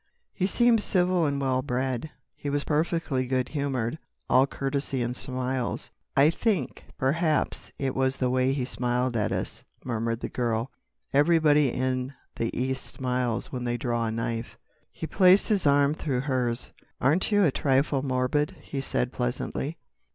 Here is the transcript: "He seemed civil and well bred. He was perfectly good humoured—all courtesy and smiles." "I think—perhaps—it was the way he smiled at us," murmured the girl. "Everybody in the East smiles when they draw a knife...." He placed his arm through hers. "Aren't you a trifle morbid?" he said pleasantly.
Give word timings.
"He 0.33 0.47
seemed 0.47 0.81
civil 0.81 1.27
and 1.27 1.39
well 1.39 1.61
bred. 1.61 2.09
He 2.35 2.49
was 2.49 2.63
perfectly 2.63 3.27
good 3.27 3.49
humoured—all 3.49 4.47
courtesy 4.47 5.03
and 5.03 5.15
smiles." 5.15 5.91
"I 6.17 6.31
think—perhaps—it 6.31 7.93
was 7.93 8.17
the 8.17 8.31
way 8.31 8.51
he 8.51 8.65
smiled 8.65 9.15
at 9.15 9.31
us," 9.31 9.63
murmured 9.85 10.21
the 10.21 10.27
girl. 10.29 10.71
"Everybody 11.13 11.71
in 11.71 12.15
the 12.35 12.49
East 12.59 12.95
smiles 12.95 13.51
when 13.51 13.63
they 13.63 13.77
draw 13.77 14.07
a 14.07 14.11
knife...." 14.11 14.57
He 14.91 15.05
placed 15.05 15.49
his 15.49 15.67
arm 15.67 15.93
through 15.93 16.21
hers. 16.21 16.71
"Aren't 16.99 17.31
you 17.31 17.43
a 17.43 17.51
trifle 17.51 18.01
morbid?" 18.01 18.55
he 18.59 18.81
said 18.81 19.11
pleasantly. 19.11 19.77